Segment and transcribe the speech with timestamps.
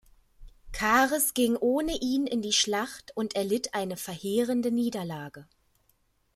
[0.75, 5.45] Chares ging ohne ihn in die Schlacht und erlitt eine verheerende Niederlage.